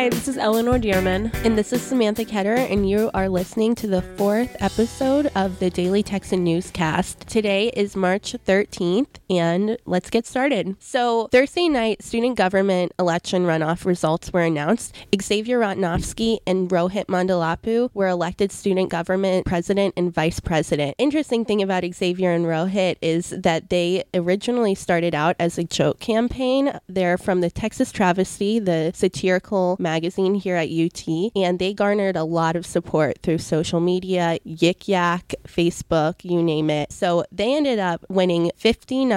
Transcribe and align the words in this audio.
Hi, 0.00 0.08
this 0.08 0.28
is 0.28 0.38
Eleanor 0.38 0.78
Dearman. 0.78 1.30
And 1.44 1.58
this 1.58 1.74
is 1.74 1.82
Samantha 1.82 2.24
Ketterer, 2.24 2.72
and 2.72 2.88
you 2.88 3.10
are 3.12 3.28
listening 3.28 3.74
to 3.74 3.86
the 3.86 4.00
fourth 4.00 4.56
episode 4.58 5.30
of 5.34 5.58
the 5.58 5.68
Daily 5.68 6.02
Texan 6.02 6.42
Newscast. 6.42 7.28
Today 7.28 7.68
is 7.76 7.94
March 7.94 8.34
13th, 8.46 9.19
and 9.30 9.78
let's 9.86 10.10
get 10.10 10.26
started. 10.26 10.76
So, 10.80 11.28
Thursday 11.28 11.68
night, 11.68 12.02
student 12.02 12.36
government 12.36 12.92
election 12.98 13.44
runoff 13.44 13.84
results 13.84 14.32
were 14.32 14.42
announced. 14.42 14.94
Xavier 15.22 15.60
Rotnofsky 15.60 16.38
and 16.46 16.68
Rohit 16.68 17.06
Mandalapu 17.06 17.90
were 17.94 18.08
elected 18.08 18.50
student 18.50 18.90
government 18.90 19.46
president 19.46 19.94
and 19.96 20.12
vice 20.12 20.40
president. 20.40 20.96
Interesting 20.98 21.44
thing 21.44 21.62
about 21.62 21.84
Xavier 21.84 22.32
and 22.32 22.44
Rohit 22.44 22.96
is 23.00 23.30
that 23.30 23.70
they 23.70 24.02
originally 24.12 24.74
started 24.74 25.14
out 25.14 25.36
as 25.38 25.56
a 25.56 25.64
joke 25.64 26.00
campaign. 26.00 26.78
They're 26.88 27.16
from 27.16 27.40
the 27.40 27.50
Texas 27.50 27.92
Travesty, 27.92 28.58
the 28.58 28.90
satirical 28.94 29.76
magazine 29.78 30.34
here 30.34 30.56
at 30.56 30.68
UT, 30.70 31.30
and 31.36 31.58
they 31.58 31.72
garnered 31.72 32.16
a 32.16 32.24
lot 32.24 32.56
of 32.56 32.66
support 32.66 33.18
through 33.22 33.38
social 33.38 33.78
media, 33.78 34.38
Yik 34.44 34.88
Yak, 34.88 35.34
Facebook, 35.46 36.24
you 36.24 36.42
name 36.42 36.68
it. 36.68 36.92
So 36.92 37.24
they 37.30 37.54
ended 37.54 37.78
up 37.78 38.04
winning 38.08 38.50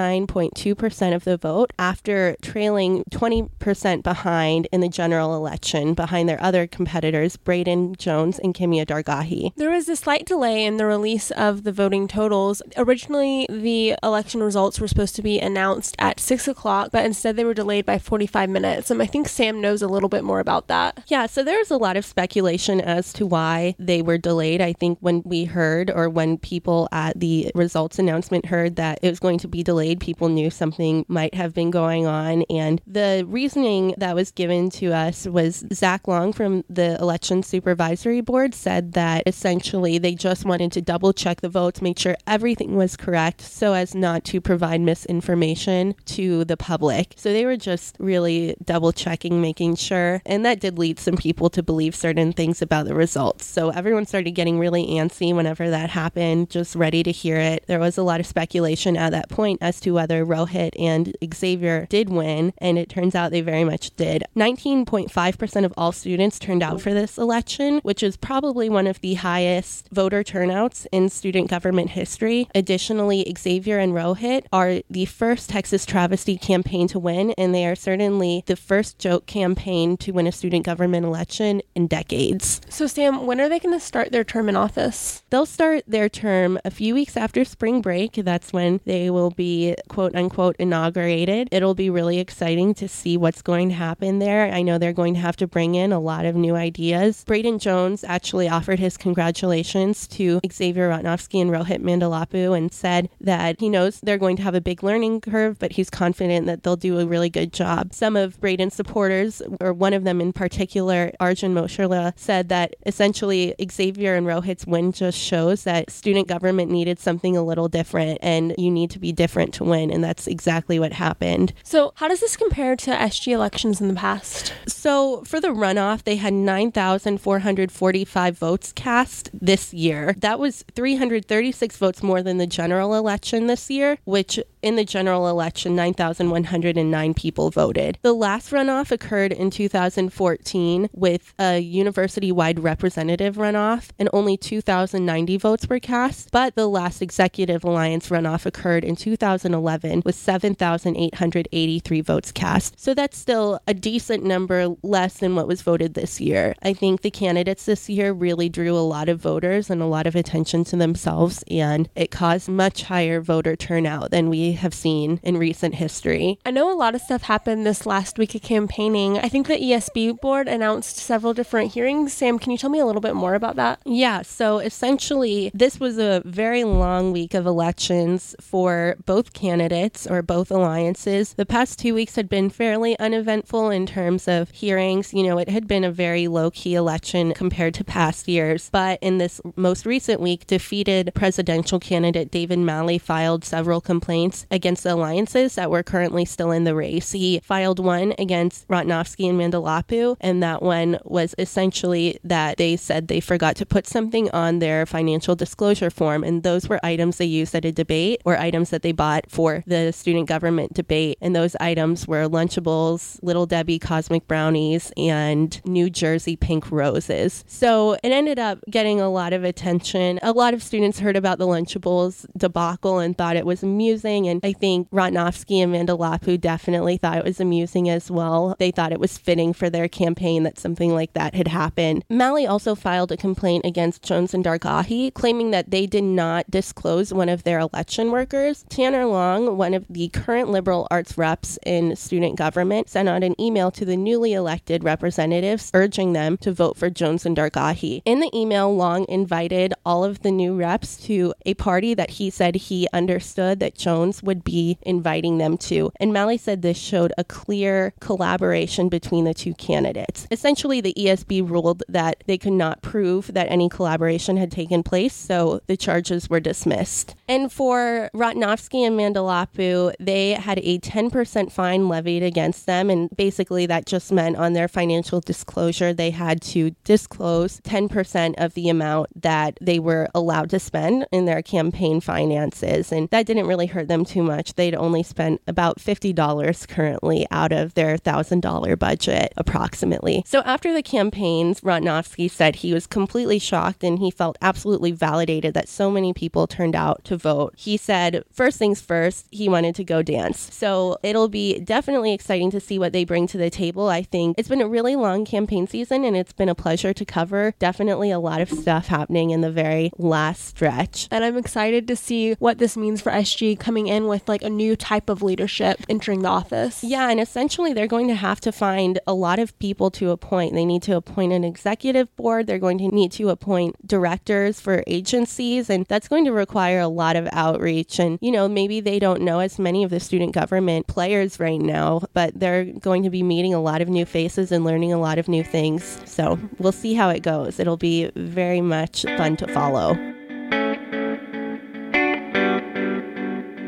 59.2% 0.04 1.14
of 1.14 1.24
the 1.24 1.36
vote 1.36 1.72
after 1.78 2.36
trailing 2.42 3.04
20% 3.10 4.02
behind 4.02 4.68
in 4.72 4.80
the 4.80 4.88
general 4.88 5.34
election 5.34 5.94
behind 5.94 6.28
their 6.28 6.42
other 6.42 6.66
competitors, 6.66 7.36
Braden 7.36 7.96
Jones 7.96 8.38
and 8.38 8.54
Kimia 8.54 8.86
Dargahi. 8.86 9.54
There 9.56 9.70
was 9.70 9.88
a 9.88 9.96
slight 9.96 10.26
delay 10.26 10.64
in 10.64 10.76
the 10.76 10.86
release 10.86 11.30
of 11.30 11.64
the 11.64 11.72
voting 11.72 12.06
totals. 12.08 12.62
Originally, 12.76 13.46
the 13.48 13.94
election 14.02 14.42
results 14.42 14.80
were 14.80 14.88
supposed 14.88 15.16
to 15.16 15.22
be 15.22 15.40
announced 15.40 15.96
at 15.98 16.20
6 16.20 16.48
o'clock, 16.48 16.90
but 16.92 17.04
instead 17.04 17.36
they 17.36 17.44
were 17.44 17.54
delayed 17.54 17.86
by 17.86 17.98
45 17.98 18.50
minutes. 18.50 18.90
And 18.90 19.02
I 19.02 19.06
think 19.06 19.28
Sam 19.28 19.60
knows 19.60 19.82
a 19.82 19.88
little 19.88 20.08
bit 20.08 20.24
more 20.24 20.40
about 20.40 20.68
that. 20.68 21.02
Yeah, 21.06 21.26
so 21.26 21.42
there's 21.42 21.70
a 21.70 21.76
lot 21.76 21.96
of 21.96 22.04
speculation 22.04 22.80
as 22.80 23.12
to 23.14 23.26
why 23.26 23.74
they 23.78 24.02
were 24.02 24.18
delayed. 24.18 24.60
I 24.60 24.72
think 24.72 24.98
when 25.00 25.22
we 25.24 25.44
heard 25.44 25.90
or 25.90 26.08
when 26.08 26.38
people 26.38 26.88
at 26.92 27.18
the 27.18 27.50
results 27.54 27.98
announcement 27.98 28.46
heard 28.46 28.76
that 28.76 28.98
it 29.02 29.08
was 29.08 29.20
going 29.20 29.38
to 29.38 29.48
be 29.48 29.62
delayed, 29.62 29.93
people 30.00 30.28
knew 30.28 30.50
something 30.50 31.04
might 31.08 31.34
have 31.34 31.54
been 31.54 31.70
going 31.70 32.06
on. 32.06 32.42
And 32.50 32.80
the 32.86 33.24
reasoning 33.26 33.94
that 33.98 34.14
was 34.14 34.30
given 34.30 34.70
to 34.70 34.92
us 34.92 35.26
was 35.26 35.64
Zach 35.72 36.06
Long 36.08 36.32
from 36.32 36.64
the 36.68 36.98
Election 37.00 37.42
Supervisory 37.42 38.20
Board 38.20 38.54
said 38.54 38.92
that 38.92 39.22
essentially 39.26 39.98
they 39.98 40.14
just 40.14 40.44
wanted 40.44 40.72
to 40.72 40.82
double 40.82 41.12
check 41.12 41.40
the 41.40 41.48
votes, 41.48 41.82
make 41.82 41.98
sure 41.98 42.16
everything 42.26 42.76
was 42.76 42.96
correct 42.96 43.40
so 43.40 43.74
as 43.74 43.94
not 43.94 44.24
to 44.24 44.40
provide 44.40 44.80
misinformation 44.80 45.94
to 46.06 46.44
the 46.44 46.56
public. 46.56 47.14
So 47.16 47.32
they 47.32 47.44
were 47.44 47.56
just 47.56 47.96
really 47.98 48.56
double 48.64 48.92
checking, 48.92 49.40
making 49.40 49.76
sure 49.76 50.20
and 50.26 50.44
that 50.44 50.60
did 50.60 50.78
lead 50.78 50.98
some 50.98 51.16
people 51.16 51.50
to 51.50 51.62
believe 51.62 51.94
certain 51.94 52.32
things 52.32 52.62
about 52.62 52.86
the 52.86 52.94
results. 52.94 53.44
So 53.44 53.70
everyone 53.70 54.06
started 54.06 54.32
getting 54.32 54.58
really 54.58 54.86
antsy 54.86 55.34
whenever 55.34 55.70
that 55.70 55.90
happened, 55.90 56.50
just 56.50 56.74
ready 56.74 57.02
to 57.02 57.12
hear 57.12 57.36
it. 57.36 57.64
There 57.66 57.78
was 57.78 57.98
a 57.98 58.02
lot 58.02 58.20
of 58.20 58.26
speculation 58.26 58.96
at 58.96 59.10
that 59.10 59.28
point 59.28 59.58
as 59.60 59.80
to 59.84 59.92
whether 59.92 60.24
Rohit 60.24 60.70
and 60.78 61.14
Xavier 61.32 61.86
did 61.88 62.08
win, 62.08 62.52
and 62.58 62.78
it 62.78 62.88
turns 62.88 63.14
out 63.14 63.30
they 63.30 63.42
very 63.42 63.64
much 63.64 63.94
did. 63.96 64.24
19.5% 64.36 65.64
of 65.64 65.74
all 65.76 65.92
students 65.92 66.38
turned 66.38 66.62
out 66.62 66.80
for 66.80 66.92
this 66.94 67.18
election, 67.18 67.80
which 67.82 68.02
is 68.02 68.16
probably 68.16 68.68
one 68.68 68.86
of 68.86 69.00
the 69.00 69.14
highest 69.14 69.88
voter 69.92 70.24
turnouts 70.24 70.86
in 70.90 71.08
student 71.08 71.50
government 71.50 71.90
history. 71.90 72.48
Additionally, 72.54 73.30
Xavier 73.36 73.78
and 73.78 73.92
Rohit 73.92 74.46
are 74.52 74.80
the 74.88 75.04
first 75.04 75.50
Texas 75.50 75.84
travesty 75.84 76.38
campaign 76.38 76.88
to 76.88 76.98
win, 76.98 77.32
and 77.36 77.54
they 77.54 77.66
are 77.66 77.76
certainly 77.76 78.42
the 78.46 78.56
first 78.56 78.98
joke 78.98 79.26
campaign 79.26 79.96
to 79.98 80.12
win 80.12 80.26
a 80.26 80.32
student 80.32 80.64
government 80.64 81.04
election 81.04 81.60
in 81.74 81.86
decades. 81.86 82.62
So, 82.70 82.86
Sam, 82.86 83.26
when 83.26 83.40
are 83.40 83.48
they 83.50 83.58
going 83.58 83.78
to 83.78 83.84
start 83.84 84.12
their 84.12 84.24
term 84.24 84.48
in 84.48 84.56
office? 84.56 85.22
They'll 85.28 85.46
start 85.46 85.84
their 85.86 86.08
term 86.08 86.58
a 86.64 86.70
few 86.70 86.94
weeks 86.94 87.16
after 87.16 87.44
spring 87.44 87.82
break. 87.82 88.14
That's 88.14 88.52
when 88.52 88.80
they 88.86 89.10
will 89.10 89.30
be 89.30 89.73
quote 89.88 90.14
unquote 90.14 90.56
inaugurated. 90.58 91.48
It'll 91.50 91.74
be 91.74 91.90
really 91.90 92.18
exciting 92.18 92.74
to 92.74 92.88
see 92.88 93.16
what's 93.16 93.42
going 93.42 93.68
to 93.70 93.74
happen 93.74 94.18
there. 94.18 94.52
I 94.52 94.62
know 94.62 94.78
they're 94.78 94.92
going 94.92 95.14
to 95.14 95.20
have 95.20 95.36
to 95.36 95.46
bring 95.46 95.74
in 95.74 95.92
a 95.92 96.00
lot 96.00 96.24
of 96.24 96.34
new 96.34 96.54
ideas. 96.54 97.24
Braden 97.24 97.58
Jones 97.58 98.04
actually 98.04 98.48
offered 98.48 98.78
his 98.78 98.96
congratulations 98.96 100.06
to 100.08 100.40
Xavier 100.50 100.90
Rotnofsky 100.90 101.40
and 101.40 101.50
Rohit 101.50 101.80
Mandalapu 101.80 102.56
and 102.56 102.72
said 102.72 103.08
that 103.20 103.60
he 103.60 103.68
knows 103.68 104.00
they're 104.00 104.18
going 104.18 104.36
to 104.36 104.42
have 104.42 104.54
a 104.54 104.60
big 104.60 104.82
learning 104.82 105.20
curve, 105.20 105.58
but 105.58 105.72
he's 105.72 105.90
confident 105.90 106.46
that 106.46 106.62
they'll 106.62 106.76
do 106.76 106.98
a 106.98 107.06
really 107.06 107.30
good 107.30 107.52
job. 107.52 107.92
Some 107.94 108.16
of 108.16 108.40
Braden's 108.40 108.74
supporters, 108.74 109.42
or 109.60 109.72
one 109.72 109.92
of 109.92 110.04
them 110.04 110.20
in 110.20 110.32
particular, 110.32 111.12
Arjun 111.20 111.54
Mosherla, 111.54 112.12
said 112.16 112.48
that 112.50 112.74
essentially 112.86 113.54
Xavier 113.70 114.14
and 114.14 114.26
Rohit's 114.26 114.66
win 114.66 114.92
just 114.92 115.18
shows 115.18 115.64
that 115.64 115.90
student 115.90 116.28
government 116.28 116.70
needed 116.70 116.98
something 116.98 117.36
a 117.36 117.42
little 117.42 117.68
different 117.68 118.18
and 118.22 118.54
you 118.58 118.70
need 118.70 118.90
to 118.90 118.98
be 118.98 119.12
different 119.12 119.53
to 119.54 119.64
win. 119.64 119.90
And 119.90 120.04
that's 120.04 120.26
exactly 120.26 120.78
what 120.78 120.92
happened. 120.92 121.52
So, 121.62 121.92
how 121.96 122.08
does 122.08 122.20
this 122.20 122.36
compare 122.36 122.76
to 122.76 122.90
SG 122.90 123.32
elections 123.32 123.80
in 123.80 123.88
the 123.88 123.94
past? 123.94 124.52
So, 124.66 125.22
for 125.24 125.40
the 125.40 125.48
runoff, 125.48 126.04
they 126.04 126.16
had 126.16 126.32
9,445 126.32 128.38
votes 128.38 128.72
cast 128.72 129.30
this 129.32 129.72
year. 129.72 130.14
That 130.18 130.38
was 130.38 130.64
336 130.74 131.76
votes 131.76 132.02
more 132.02 132.22
than 132.22 132.38
the 132.38 132.46
general 132.46 132.94
election 132.94 133.46
this 133.46 133.70
year, 133.70 133.98
which 134.04 134.40
in 134.64 134.76
the 134.76 134.84
general 134.84 135.28
election, 135.28 135.76
9,109 135.76 137.14
people 137.14 137.50
voted. 137.50 137.98
The 138.00 138.14
last 138.14 138.50
runoff 138.50 138.90
occurred 138.90 139.30
in 139.30 139.50
2014 139.50 140.88
with 140.92 141.34
a 141.38 141.58
university 141.58 142.32
wide 142.32 142.60
representative 142.60 143.36
runoff, 143.36 143.90
and 143.98 144.08
only 144.14 144.38
2,090 144.38 145.36
votes 145.36 145.68
were 145.68 145.80
cast. 145.80 146.30
But 146.30 146.54
the 146.54 146.66
last 146.66 147.02
executive 147.02 147.62
alliance 147.62 148.08
runoff 148.08 148.46
occurred 148.46 148.84
in 148.84 148.96
2011 149.44 150.02
with 150.04 150.14
7,883 150.14 152.00
votes 152.00 152.32
cast. 152.32 152.80
So 152.80 152.94
that's 152.94 153.18
still 153.18 153.60
a 153.66 153.74
decent 153.74 154.24
number 154.24 154.68
less 154.82 155.18
than 155.18 155.36
what 155.36 155.46
was 155.46 155.62
voted 155.62 155.94
this 155.94 156.20
year. 156.20 156.54
I 156.62 156.72
think 156.72 157.02
the 157.02 157.10
candidates 157.10 157.66
this 157.66 157.88
year 157.88 158.12
really 158.12 158.48
drew 158.48 158.76
a 158.76 158.80
lot 158.80 159.08
of 159.08 159.20
voters 159.20 159.70
and 159.70 159.82
a 159.82 159.86
lot 159.86 160.06
of 160.06 160.16
attention 160.16 160.64
to 160.64 160.76
themselves, 160.76 161.44
and 161.50 161.88
it 161.94 162.10
caused 162.10 162.48
much 162.48 162.84
higher 162.84 163.20
voter 163.20 163.56
turnout 163.56 164.10
than 164.10 164.30
we 164.30 164.52
have 164.52 164.74
seen 164.74 165.20
in 165.22 165.36
recent 165.36 165.74
history. 165.74 166.38
I 166.44 166.50
know 166.50 166.72
a 166.72 166.76
lot 166.76 166.94
of 166.94 167.00
stuff 167.02 167.22
happened 167.22 167.66
this 167.66 167.86
last 167.86 168.18
week 168.18 168.34
of 168.34 168.42
campaigning. 168.42 169.18
I 169.18 169.28
think 169.28 169.46
the 169.46 169.54
ESB 169.54 170.20
board 170.20 170.48
announced 170.48 170.96
several 170.96 171.34
different 171.34 171.72
hearings. 171.72 172.12
Sam, 172.12 172.38
can 172.38 172.52
you 172.52 172.58
tell 172.58 172.70
me 172.70 172.78
a 172.78 172.86
little 172.86 173.02
bit 173.02 173.14
more 173.14 173.34
about 173.34 173.56
that? 173.56 173.80
Yeah, 173.84 174.22
so 174.22 174.58
essentially, 174.58 175.50
this 175.54 175.78
was 175.78 175.98
a 175.98 176.22
very 176.24 176.64
long 176.64 177.12
week 177.12 177.34
of 177.34 177.46
elections 177.46 178.34
for 178.40 178.96
both 179.04 179.33
candidates 179.34 180.06
or 180.06 180.22
both 180.22 180.50
alliances. 180.50 181.34
The 181.34 181.44
past 181.44 181.78
two 181.78 181.94
weeks 181.94 182.16
had 182.16 182.28
been 182.28 182.48
fairly 182.48 182.98
uneventful 182.98 183.70
in 183.70 183.86
terms 183.86 184.28
of 184.28 184.50
hearings. 184.50 185.12
You 185.12 185.24
know, 185.24 185.38
it 185.38 185.48
had 185.48 185.66
been 185.66 185.84
a 185.84 185.92
very 185.92 186.28
low 186.28 186.50
key 186.50 186.74
election 186.74 187.34
compared 187.34 187.74
to 187.74 187.84
past 187.84 188.28
years. 188.28 188.70
But 188.70 188.98
in 189.02 189.18
this 189.18 189.40
most 189.56 189.84
recent 189.84 190.20
week, 190.20 190.46
defeated 190.46 191.12
presidential 191.14 191.80
candidate 191.80 192.30
David 192.30 192.60
Malley 192.60 192.98
filed 192.98 193.44
several 193.44 193.80
complaints 193.80 194.46
against 194.50 194.84
the 194.84 194.94
alliances 194.94 195.56
that 195.56 195.70
were 195.70 195.82
currently 195.82 196.24
still 196.24 196.50
in 196.50 196.64
the 196.64 196.74
race. 196.74 197.12
He 197.12 197.40
filed 197.40 197.78
one 197.78 198.14
against 198.18 198.66
Rotnofsky 198.68 199.28
and 199.28 199.38
Mandalapu, 199.38 200.16
and 200.20 200.42
that 200.42 200.62
one 200.62 200.98
was 201.04 201.34
essentially 201.38 202.18
that 202.24 202.56
they 202.56 202.76
said 202.76 203.08
they 203.08 203.20
forgot 203.20 203.56
to 203.56 203.66
put 203.66 203.86
something 203.86 204.30
on 204.30 204.58
their 204.60 204.86
financial 204.86 205.34
disclosure 205.34 205.90
form, 205.90 206.22
and 206.22 206.42
those 206.42 206.68
were 206.68 206.80
items 206.84 207.18
they 207.18 207.24
used 207.24 207.54
at 207.54 207.64
a 207.64 207.72
debate 207.72 208.20
or 208.24 208.38
items 208.38 208.70
that 208.70 208.82
they 208.82 208.92
bought 208.92 209.23
for 209.28 209.64
the 209.66 209.92
student 209.92 210.28
government 210.28 210.74
debate. 210.74 211.18
And 211.20 211.34
those 211.34 211.56
items 211.60 212.06
were 212.06 212.28
Lunchables, 212.28 213.18
Little 213.22 213.46
Debbie 213.46 213.78
Cosmic 213.78 214.26
Brownies, 214.26 214.92
and 214.96 215.60
New 215.64 215.90
Jersey 215.90 216.36
Pink 216.36 216.70
Roses. 216.70 217.44
So 217.46 217.94
it 218.02 218.10
ended 218.10 218.38
up 218.38 218.60
getting 218.70 219.00
a 219.00 219.10
lot 219.10 219.32
of 219.32 219.44
attention. 219.44 220.18
A 220.22 220.32
lot 220.32 220.54
of 220.54 220.62
students 220.62 220.98
heard 220.98 221.16
about 221.16 221.38
the 221.38 221.46
Lunchables 221.46 222.26
debacle 222.36 222.98
and 222.98 223.16
thought 223.16 223.36
it 223.36 223.46
was 223.46 223.62
amusing 223.62 224.28
and 224.28 224.40
I 224.44 224.52
think 224.52 224.90
Rotnofsky 224.90 225.62
and 225.62 225.74
Mandalapu 225.74 226.40
definitely 226.40 226.96
thought 226.96 227.18
it 227.18 227.24
was 227.24 227.40
amusing 227.40 227.88
as 227.88 228.10
well. 228.10 228.54
They 228.58 228.70
thought 228.70 228.92
it 228.92 229.00
was 229.00 229.18
fitting 229.18 229.52
for 229.52 229.70
their 229.70 229.88
campaign 229.88 230.42
that 230.44 230.58
something 230.58 230.94
like 230.94 231.12
that 231.14 231.34
had 231.34 231.48
happened. 231.48 232.04
Malley 232.08 232.46
also 232.46 232.74
filed 232.74 233.12
a 233.12 233.16
complaint 233.16 233.64
against 233.64 234.02
Jones 234.02 234.34
and 234.34 234.44
Dargahi, 234.44 235.12
claiming 235.14 235.50
that 235.50 235.70
they 235.70 235.86
did 235.86 236.04
not 236.04 236.50
disclose 236.50 237.12
one 237.12 237.28
of 237.28 237.44
their 237.44 237.58
election 237.58 238.10
workers. 238.10 238.64
Tanner 238.68 239.06
Long, 239.14 239.56
one 239.56 239.74
of 239.74 239.86
the 239.88 240.08
current 240.08 240.50
liberal 240.50 240.88
arts 240.90 241.16
reps 241.16 241.56
in 241.64 241.94
student 241.94 242.34
government, 242.36 242.90
sent 242.90 243.08
out 243.08 243.22
an 243.22 243.40
email 243.40 243.70
to 243.70 243.84
the 243.84 243.96
newly 243.96 244.32
elected 244.32 244.82
representatives 244.82 245.70
urging 245.72 246.14
them 246.14 246.36
to 246.38 246.52
vote 246.52 246.76
for 246.76 246.90
Jones 246.90 247.24
and 247.24 247.36
Dargahi. 247.36 248.02
In 248.04 248.18
the 248.18 248.30
email, 248.34 248.74
Long 248.74 249.06
invited 249.08 249.72
all 249.86 250.02
of 250.02 250.22
the 250.22 250.32
new 250.32 250.56
reps 250.56 250.96
to 251.06 251.32
a 251.46 251.54
party 251.54 251.94
that 251.94 252.10
he 252.10 252.28
said 252.28 252.56
he 252.56 252.88
understood 252.92 253.60
that 253.60 253.76
Jones 253.76 254.20
would 254.20 254.42
be 254.42 254.78
inviting 254.82 255.38
them 255.38 255.58
to. 255.58 255.92
And 256.00 256.12
Malley 256.12 256.36
said 256.36 256.62
this 256.62 256.76
showed 256.76 257.12
a 257.16 257.22
clear 257.22 257.94
collaboration 258.00 258.88
between 258.88 259.26
the 259.26 259.34
two 259.34 259.54
candidates. 259.54 260.26
Essentially, 260.32 260.80
the 260.80 260.94
ESB 260.98 261.48
ruled 261.48 261.84
that 261.88 262.24
they 262.26 262.36
could 262.36 262.52
not 262.52 262.82
prove 262.82 263.32
that 263.32 263.46
any 263.48 263.68
collaboration 263.68 264.38
had 264.38 264.50
taken 264.50 264.82
place, 264.82 265.14
so 265.14 265.60
the 265.68 265.76
charges 265.76 266.28
were 266.28 266.40
dismissed. 266.40 267.14
And 267.28 267.52
for 267.52 268.10
Rotnofsky 268.12 268.84
and 268.84 268.96
Mandalapu, 269.04 269.92
they 270.00 270.30
had 270.32 270.58
a 270.62 270.78
10% 270.78 271.52
fine 271.52 271.88
levied 271.88 272.22
against 272.22 272.66
them, 272.66 272.90
and 272.90 273.10
basically 273.16 273.66
that 273.66 273.86
just 273.86 274.12
meant 274.12 274.36
on 274.36 274.52
their 274.52 274.68
financial 274.68 275.20
disclosure 275.20 275.92
they 275.92 276.10
had 276.10 276.40
to 276.42 276.70
disclose 276.84 277.60
10% 277.60 278.34
of 278.38 278.54
the 278.54 278.68
amount 278.68 279.22
that 279.22 279.58
they 279.60 279.78
were 279.78 280.08
allowed 280.14 280.50
to 280.50 280.58
spend 280.58 281.06
in 281.12 281.24
their 281.24 281.42
campaign 281.42 282.00
finances, 282.00 282.92
and 282.92 283.08
that 283.10 283.26
didn't 283.26 283.46
really 283.46 283.66
hurt 283.66 283.88
them 283.88 284.04
too 284.04 284.22
much. 284.22 284.54
They'd 284.54 284.74
only 284.74 285.02
spent 285.02 285.40
about 285.46 285.78
$50 285.78 286.68
currently 286.68 287.26
out 287.30 287.52
of 287.52 287.74
their 287.74 287.96
$1,000 287.96 288.78
budget, 288.78 289.32
approximately. 289.36 290.22
So 290.26 290.40
after 290.40 290.72
the 290.72 290.82
campaigns, 290.82 291.60
Rotnofsky 291.60 292.30
said 292.30 292.56
he 292.56 292.72
was 292.72 292.86
completely 292.86 293.38
shocked 293.38 293.84
and 293.84 293.98
he 293.98 294.10
felt 294.10 294.38
absolutely 294.40 294.92
validated 294.92 295.54
that 295.54 295.68
so 295.68 295.90
many 295.90 296.12
people 296.12 296.46
turned 296.46 296.76
out 296.76 297.04
to 297.04 297.16
vote. 297.16 297.54
He 297.56 297.76
said, 297.76 298.24
first 298.32 298.58
things 298.58 298.80
first, 298.80 298.93
he 299.30 299.48
wanted 299.48 299.74
to 299.76 299.84
go 299.84 300.02
dance. 300.02 300.52
So 300.54 300.98
it'll 301.02 301.28
be 301.28 301.58
definitely 301.60 302.12
exciting 302.12 302.50
to 302.52 302.60
see 302.60 302.78
what 302.78 302.92
they 302.92 303.04
bring 303.04 303.26
to 303.28 303.38
the 303.38 303.50
table. 303.50 303.88
I 303.88 304.02
think 304.02 304.38
it's 304.38 304.48
been 304.48 304.60
a 304.60 304.68
really 304.68 304.96
long 304.96 305.24
campaign 305.24 305.66
season 305.66 306.04
and 306.04 306.16
it's 306.16 306.32
been 306.32 306.48
a 306.48 306.54
pleasure 306.54 306.92
to 306.92 307.04
cover. 307.04 307.54
Definitely 307.58 308.10
a 308.10 308.18
lot 308.18 308.40
of 308.40 308.50
stuff 308.50 308.86
happening 308.86 309.30
in 309.30 309.40
the 309.40 309.50
very 309.50 309.90
last 309.98 310.46
stretch. 310.46 311.08
And 311.10 311.24
I'm 311.24 311.36
excited 311.36 311.88
to 311.88 311.96
see 311.96 312.34
what 312.34 312.58
this 312.58 312.76
means 312.76 313.00
for 313.00 313.10
SG 313.12 313.58
coming 313.58 313.86
in 313.86 314.06
with 314.06 314.28
like 314.28 314.42
a 314.42 314.50
new 314.50 314.76
type 314.76 315.08
of 315.08 315.22
leadership 315.22 315.80
entering 315.88 316.22
the 316.22 316.28
office. 316.28 316.82
Yeah, 316.82 317.10
and 317.10 317.20
essentially 317.20 317.72
they're 317.72 317.86
going 317.86 318.08
to 318.08 318.14
have 318.14 318.40
to 318.42 318.52
find 318.52 318.98
a 319.06 319.14
lot 319.14 319.38
of 319.38 319.58
people 319.58 319.90
to 319.92 320.10
appoint. 320.10 320.54
They 320.54 320.64
need 320.64 320.82
to 320.82 320.96
appoint 320.96 321.32
an 321.32 321.44
executive 321.44 322.14
board, 322.16 322.46
they're 322.46 322.58
going 322.58 322.78
to 322.78 322.88
need 322.88 323.12
to 323.12 323.30
appoint 323.30 323.86
directors 323.86 324.60
for 324.60 324.84
agencies, 324.86 325.70
and 325.70 325.86
that's 325.86 326.08
going 326.08 326.24
to 326.24 326.32
require 326.32 326.80
a 326.80 326.88
lot 326.88 327.16
of 327.16 327.28
outreach. 327.32 327.98
And, 327.98 328.18
you 328.20 328.30
know, 328.30 328.48
maybe 328.48 328.80
they 328.84 328.98
don't 328.98 329.22
know 329.22 329.40
as 329.40 329.58
many 329.58 329.82
of 329.82 329.90
the 329.90 330.00
student 330.00 330.32
government 330.32 330.86
players 330.86 331.40
right 331.40 331.60
now, 331.60 332.02
but 332.12 332.38
they're 332.38 332.64
going 332.64 333.02
to 333.02 333.10
be 333.10 333.22
meeting 333.22 333.54
a 333.54 333.60
lot 333.60 333.82
of 333.82 333.88
new 333.88 334.04
faces 334.04 334.52
and 334.52 334.64
learning 334.64 334.92
a 334.92 334.98
lot 334.98 335.18
of 335.18 335.28
new 335.28 335.42
things. 335.42 336.00
So 336.04 336.38
we'll 336.58 336.72
see 336.72 336.94
how 336.94 337.10
it 337.10 337.22
goes. 337.22 337.58
It'll 337.58 337.76
be 337.76 338.10
very 338.14 338.60
much 338.60 339.02
fun 339.16 339.36
to 339.38 339.48
follow. 339.48 339.94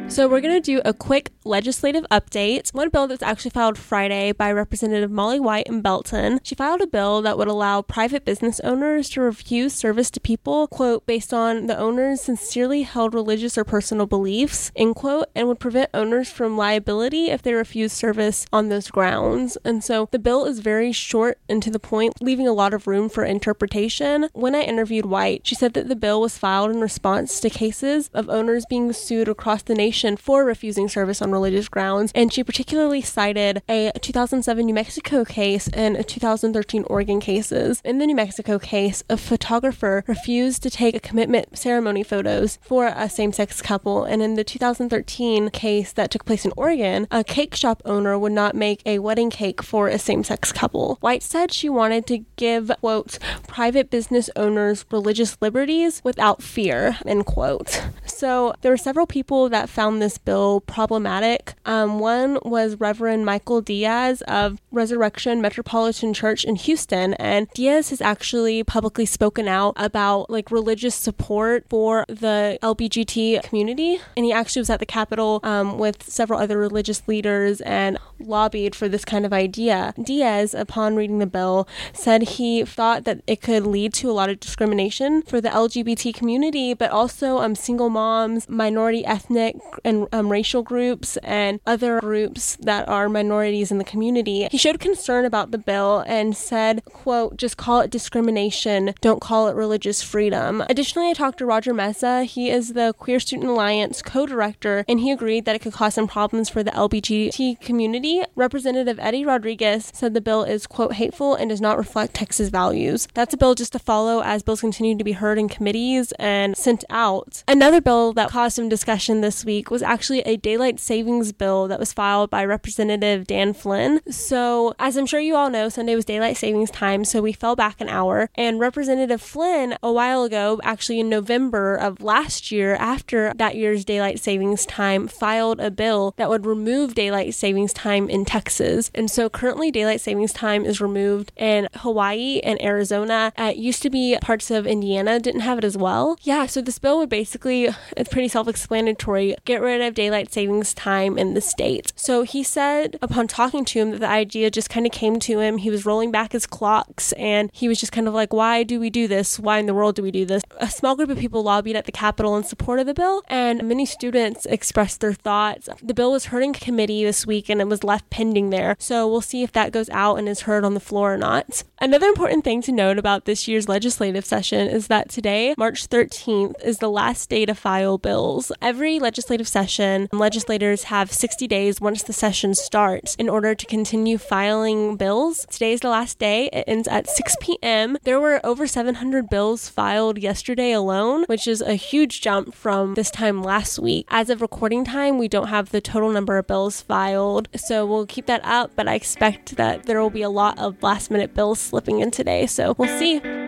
So 0.08 0.28
we're 0.28 0.40
going 0.40 0.54
to 0.54 0.60
do 0.60 0.80
a 0.84 0.94
quick 0.94 1.32
legislative 1.44 2.06
update. 2.10 2.72
One 2.72 2.90
bill 2.90 3.08
that's 3.08 3.22
actually 3.22 3.50
filed 3.50 3.76
Friday 3.76 4.32
by 4.32 4.52
Representative 4.52 5.10
Molly 5.10 5.40
White 5.40 5.66
in 5.66 5.82
Belton. 5.82 6.40
She 6.44 6.54
filed 6.54 6.80
a 6.80 6.86
bill 6.86 7.20
that 7.22 7.36
would 7.36 7.48
allow 7.48 7.82
private 7.82 8.24
business 8.24 8.60
owners 8.60 9.10
to 9.10 9.20
refuse 9.20 9.74
service 9.74 10.10
to 10.12 10.20
people, 10.20 10.68
quote, 10.68 11.06
based 11.06 11.34
on 11.34 11.66
the 11.66 11.76
owner's 11.76 12.22
sincerely 12.22 12.82
held 12.82 13.14
religious 13.14 13.58
or 13.58 13.64
personal 13.64 14.06
beliefs, 14.06 14.70
end 14.76 14.94
quote, 14.94 15.26
and 15.34 15.48
would 15.48 15.60
prevent 15.60 15.90
owners 15.92 16.30
from 16.30 16.56
liability 16.56 17.26
if 17.26 17.42
they 17.42 17.52
refuse 17.52 17.92
service 17.92 18.46
on 18.52 18.68
those 18.68 18.90
grounds. 18.90 19.58
And 19.64 19.82
so 19.82 20.08
the 20.12 20.20
bill 20.20 20.46
is 20.46 20.60
very 20.60 20.92
short 20.92 21.38
and 21.48 21.62
to 21.62 21.70
the 21.70 21.80
point, 21.80 22.22
leaving 22.22 22.46
a 22.46 22.52
lot 22.52 22.72
of 22.72 22.86
room 22.86 23.08
for 23.08 23.24
interpretation. 23.24 24.28
When 24.32 24.54
I 24.54 24.62
interviewed 24.62 25.06
White, 25.06 25.46
she 25.46 25.56
said 25.56 25.74
that 25.74 25.88
the 25.88 25.96
bill 25.96 26.20
was 26.20 26.38
filed 26.38 26.70
in 26.70 26.80
response 26.80 27.40
to 27.40 27.50
cases 27.50 28.08
of 28.14 28.30
owners 28.30 28.64
being 28.70 28.92
sued 28.92 29.28
across 29.28 29.62
the 29.62 29.74
nation 29.74 29.95
for 30.18 30.44
refusing 30.44 30.88
service 30.88 31.22
on 31.22 31.32
religious 31.32 31.68
grounds, 31.68 32.12
and 32.14 32.32
she 32.32 32.44
particularly 32.44 33.00
cited 33.00 33.62
a 33.68 33.90
2007 34.00 34.66
New 34.66 34.74
Mexico 34.74 35.24
case 35.24 35.68
and 35.68 35.96
a 35.96 36.04
2013 36.04 36.84
Oregon 36.84 37.18
cases. 37.18 37.80
In 37.84 37.98
the 37.98 38.06
New 38.06 38.14
Mexico 38.14 38.58
case, 38.58 39.02
a 39.08 39.16
photographer 39.16 40.04
refused 40.06 40.62
to 40.62 40.70
take 40.70 40.94
a 40.94 41.00
commitment 41.00 41.56
ceremony 41.56 42.02
photos 42.02 42.58
for 42.62 42.86
a 42.86 43.08
same 43.08 43.32
sex 43.32 43.62
couple, 43.62 44.04
and 44.04 44.22
in 44.22 44.34
the 44.34 44.44
2013 44.44 45.50
case 45.50 45.92
that 45.92 46.10
took 46.10 46.24
place 46.24 46.44
in 46.44 46.52
Oregon, 46.56 47.06
a 47.10 47.24
cake 47.24 47.54
shop 47.54 47.80
owner 47.84 48.18
would 48.18 48.32
not 48.32 48.54
make 48.54 48.82
a 48.84 48.98
wedding 48.98 49.30
cake 49.30 49.62
for 49.62 49.88
a 49.88 49.98
same 49.98 50.22
sex 50.22 50.52
couple. 50.52 50.98
White 51.00 51.22
said 51.22 51.52
she 51.52 51.68
wanted 51.68 52.06
to 52.08 52.18
give, 52.36 52.70
quote, 52.80 53.18
private 53.48 53.90
business 53.90 54.28
owners 54.36 54.84
religious 54.90 55.36
liberties 55.40 56.02
without 56.04 56.42
fear, 56.42 56.98
end 57.06 57.24
quote. 57.26 57.82
So 58.16 58.54
there 58.62 58.72
were 58.72 58.78
several 58.78 59.06
people 59.06 59.50
that 59.50 59.68
found 59.68 60.00
this 60.00 60.16
bill 60.16 60.62
problematic. 60.62 61.52
Um, 61.66 61.98
one 61.98 62.38
was 62.42 62.80
Reverend 62.80 63.26
Michael 63.26 63.60
Diaz 63.60 64.22
of 64.26 64.58
Resurrection 64.72 65.42
Metropolitan 65.42 66.14
Church 66.14 66.42
in 66.42 66.56
Houston, 66.56 67.12
and 67.14 67.46
Diaz 67.50 67.90
has 67.90 68.00
actually 68.00 68.64
publicly 68.64 69.04
spoken 69.04 69.48
out 69.48 69.74
about 69.76 70.30
like 70.30 70.50
religious 70.50 70.94
support 70.94 71.66
for 71.68 72.06
the 72.08 72.58
LBGT 72.62 73.42
community, 73.42 74.00
and 74.16 74.24
he 74.24 74.32
actually 74.32 74.60
was 74.60 74.70
at 74.70 74.80
the 74.80 74.86
Capitol 74.86 75.40
um, 75.42 75.76
with 75.76 76.02
several 76.02 76.40
other 76.40 76.56
religious 76.56 77.06
leaders 77.06 77.60
and 77.60 77.98
lobbied 78.18 78.74
for 78.74 78.88
this 78.88 79.04
kind 79.04 79.26
of 79.26 79.32
idea. 79.34 79.92
Diaz, 80.02 80.54
upon 80.54 80.96
reading 80.96 81.18
the 81.18 81.26
bill, 81.26 81.68
said 81.92 82.22
he 82.22 82.64
thought 82.64 83.04
that 83.04 83.20
it 83.26 83.42
could 83.42 83.66
lead 83.66 83.92
to 83.92 84.10
a 84.10 84.12
lot 84.12 84.30
of 84.30 84.40
discrimination 84.40 85.20
for 85.20 85.38
the 85.38 85.50
LGBT 85.50 86.14
community, 86.14 86.72
but 86.72 86.90
also 86.90 87.40
um, 87.40 87.54
single 87.54 87.90
moms, 88.06 88.48
minority 88.48 89.04
ethnic 89.04 89.56
and 89.84 90.06
um, 90.12 90.30
racial 90.30 90.62
groups 90.62 91.16
and 91.18 91.58
other 91.66 91.98
groups 92.00 92.56
that 92.60 92.88
are 92.88 93.08
minorities 93.08 93.72
in 93.72 93.78
the 93.78 93.90
community. 93.92 94.46
He 94.50 94.58
showed 94.58 94.78
concern 94.78 95.24
about 95.24 95.50
the 95.50 95.58
bill 95.58 96.04
and 96.06 96.36
said, 96.36 96.84
quote, 96.84 97.36
just 97.36 97.56
call 97.56 97.80
it 97.80 97.90
discrimination, 97.90 98.94
don't 99.00 99.20
call 99.20 99.48
it 99.48 99.56
religious 99.56 100.02
freedom. 100.02 100.62
Additionally, 100.68 101.10
I 101.10 101.14
talked 101.14 101.38
to 101.38 101.46
Roger 101.46 101.74
Mesa. 101.74 102.24
He 102.24 102.48
is 102.48 102.74
the 102.74 102.94
Queer 102.96 103.18
Student 103.18 103.50
Alliance 103.50 104.02
co-director, 104.02 104.84
and 104.88 105.00
he 105.00 105.10
agreed 105.10 105.44
that 105.44 105.56
it 105.56 105.62
could 105.62 105.72
cause 105.72 105.94
some 105.94 106.06
problems 106.06 106.48
for 106.48 106.62
the 106.62 106.70
LGBT 106.70 107.60
community. 107.60 108.22
Representative 108.36 109.00
Eddie 109.00 109.24
Rodriguez 109.24 109.90
said 109.92 110.14
the 110.14 110.20
bill 110.20 110.44
is, 110.44 110.66
quote, 110.68 110.94
hateful 110.94 111.34
and 111.34 111.50
does 111.50 111.60
not 111.60 111.76
reflect 111.76 112.14
Texas 112.14 112.50
values. 112.50 113.08
That's 113.14 113.34
a 113.34 113.36
bill 113.36 113.54
just 113.56 113.72
to 113.72 113.80
follow 113.80 114.22
as 114.22 114.44
bills 114.44 114.60
continue 114.60 114.96
to 114.96 115.04
be 115.04 115.12
heard 115.12 115.38
in 115.38 115.48
committees 115.48 116.12
and 116.18 116.56
sent 116.56 116.84
out. 116.88 117.42
Another 117.48 117.80
bill 117.80 117.95
that 118.14 118.30
caused 118.30 118.56
some 118.56 118.68
discussion 118.68 119.20
this 119.20 119.44
week 119.44 119.70
was 119.70 119.82
actually 119.82 120.20
a 120.20 120.36
daylight 120.36 120.78
savings 120.78 121.32
bill 121.32 121.68
that 121.68 121.78
was 121.78 121.92
filed 121.92 122.30
by 122.30 122.44
Representative 122.44 123.26
Dan 123.26 123.52
Flynn. 123.52 124.00
So, 124.10 124.74
as 124.78 124.96
I'm 124.96 125.06
sure 125.06 125.20
you 125.20 125.36
all 125.36 125.50
know, 125.50 125.68
Sunday 125.68 125.94
was 125.94 126.04
daylight 126.04 126.36
savings 126.36 126.70
time, 126.70 127.04
so 127.04 127.22
we 127.22 127.32
fell 127.32 127.56
back 127.56 127.80
an 127.80 127.88
hour. 127.88 128.28
And 128.34 128.60
Representative 128.60 129.20
Flynn, 129.22 129.76
a 129.82 129.92
while 129.92 130.24
ago, 130.24 130.60
actually 130.62 131.00
in 131.00 131.08
November 131.08 131.74
of 131.74 132.02
last 132.02 132.52
year, 132.52 132.74
after 132.76 133.32
that 133.36 133.56
year's 133.56 133.84
daylight 133.84 134.20
savings 134.20 134.66
time, 134.66 135.08
filed 135.08 135.60
a 135.60 135.70
bill 135.70 136.14
that 136.16 136.28
would 136.28 136.46
remove 136.46 136.94
daylight 136.94 137.34
savings 137.34 137.72
time 137.72 138.08
in 138.08 138.24
Texas. 138.24 138.90
And 138.94 139.10
so, 139.10 139.28
currently, 139.28 139.70
daylight 139.70 140.00
savings 140.00 140.32
time 140.32 140.64
is 140.64 140.80
removed 140.80 141.32
in 141.36 141.68
Hawaii 141.76 142.40
and 142.40 142.60
Arizona. 142.62 143.32
Uh, 143.38 143.52
it 143.54 143.56
used 143.56 143.82
to 143.82 143.90
be 143.90 144.18
parts 144.20 144.50
of 144.50 144.66
Indiana 144.66 145.20
didn't 145.20 145.40
have 145.40 145.58
it 145.58 145.64
as 145.64 145.76
well. 145.76 146.18
Yeah, 146.22 146.46
so 146.46 146.60
this 146.60 146.78
bill 146.78 146.98
would 146.98 147.08
basically, 147.08 147.68
it's 147.96 148.08
pretty 148.08 148.28
self 148.28 148.48
explanatory, 148.48 149.36
get 149.44 149.60
rid 149.60 149.80
of 149.80 149.94
daylight 149.94 150.32
savings 150.32 150.74
time 150.74 151.18
in 151.18 151.34
the 151.34 151.40
States. 151.40 151.92
So 151.96 152.22
he 152.22 152.42
said 152.42 152.98
upon 153.02 153.28
talking 153.28 153.64
to 153.66 153.80
him 153.80 153.90
that 153.92 154.00
the 154.00 154.08
idea 154.08 154.50
just 154.50 154.70
kind 154.70 154.86
of 154.86 154.92
came 154.92 155.18
to 155.20 155.40
him. 155.40 155.58
He 155.58 155.70
was 155.70 155.86
rolling 155.86 156.10
back 156.10 156.32
his 156.32 156.46
clocks 156.46 157.12
and 157.12 157.50
he 157.52 157.68
was 157.68 157.78
just 157.78 157.92
kind 157.92 158.08
of 158.08 158.14
like, 158.14 158.32
why 158.32 158.62
do 158.62 158.80
we 158.80 158.90
do 158.90 159.06
this? 159.08 159.38
Why 159.38 159.58
in 159.58 159.66
the 159.66 159.74
world 159.74 159.94
do 159.96 160.02
we 160.02 160.10
do 160.10 160.24
this? 160.24 160.42
A 160.58 160.68
small 160.68 160.96
group 160.96 161.10
of 161.10 161.18
people 161.18 161.42
lobbied 161.42 161.76
at 161.76 161.86
the 161.86 161.92
Capitol 161.92 162.36
in 162.36 162.44
support 162.44 162.80
of 162.80 162.86
the 162.86 162.94
bill, 162.94 163.22
and 163.28 163.62
many 163.64 163.86
students 163.86 164.46
expressed 164.46 165.00
their 165.00 165.12
thoughts. 165.12 165.68
The 165.82 165.94
bill 165.94 166.12
was 166.12 166.26
heard 166.26 166.42
in 166.42 166.52
committee 166.52 167.04
this 167.04 167.26
week 167.26 167.48
and 167.48 167.60
it 167.60 167.68
was 167.68 167.84
left 167.84 168.10
pending 168.10 168.50
there. 168.50 168.76
So 168.78 169.08
we'll 169.08 169.20
see 169.20 169.42
if 169.42 169.52
that 169.52 169.72
goes 169.72 169.88
out 169.90 170.16
and 170.16 170.28
is 170.28 170.42
heard 170.42 170.64
on 170.64 170.74
the 170.74 170.80
floor 170.80 171.14
or 171.14 171.18
not. 171.18 171.62
Another 171.78 172.06
important 172.06 172.44
thing 172.44 172.62
to 172.62 172.72
note 172.72 172.98
about 172.98 173.26
this 173.26 173.46
year's 173.46 173.68
legislative 173.68 174.24
session 174.24 174.66
is 174.66 174.86
that 174.88 175.10
today, 175.10 175.54
March 175.58 175.88
13th, 175.88 176.54
is 176.64 176.78
the 176.78 176.90
last 176.90 177.28
day 177.28 177.44
to 177.44 177.54
file 177.54 177.75
file 177.76 177.98
bills. 177.98 178.50
Every 178.62 178.98
legislative 178.98 179.46
session, 179.46 180.08
legislators 180.10 180.84
have 180.84 181.12
60 181.12 181.46
days 181.46 181.78
once 181.78 182.02
the 182.02 182.14
session 182.14 182.54
starts 182.54 183.14
in 183.16 183.28
order 183.28 183.54
to 183.54 183.66
continue 183.66 184.16
filing 184.16 184.96
bills. 184.96 185.44
Today 185.50 185.72
is 185.74 185.80
the 185.80 185.90
last 185.90 186.18
day. 186.18 186.48
It 186.54 186.64
ends 186.66 186.88
at 186.88 187.06
6 187.06 187.36
p.m. 187.38 187.98
There 188.04 188.18
were 188.18 188.40
over 188.42 188.66
700 188.66 189.28
bills 189.28 189.68
filed 189.68 190.16
yesterday 190.16 190.72
alone, 190.72 191.24
which 191.26 191.46
is 191.46 191.60
a 191.60 191.74
huge 191.74 192.22
jump 192.22 192.54
from 192.54 192.94
this 192.94 193.10
time 193.10 193.42
last 193.42 193.78
week. 193.78 194.06
As 194.08 194.30
of 194.30 194.40
recording 194.40 194.82
time, 194.82 195.18
we 195.18 195.28
don't 195.28 195.48
have 195.48 195.70
the 195.70 195.82
total 195.82 196.10
number 196.10 196.38
of 196.38 196.46
bills 196.46 196.80
filed, 196.80 197.46
so 197.56 197.84
we'll 197.84 198.06
keep 198.06 198.24
that 198.24 198.40
up, 198.42 198.70
but 198.74 198.88
I 198.88 198.94
expect 198.94 199.56
that 199.56 199.82
there 199.84 200.00
will 200.00 200.08
be 200.08 200.22
a 200.22 200.30
lot 200.30 200.58
of 200.58 200.82
last 200.82 201.10
minute 201.10 201.34
bills 201.34 201.60
slipping 201.60 202.00
in 202.00 202.10
today, 202.10 202.46
so 202.46 202.74
we'll 202.78 202.98
see. 202.98 203.45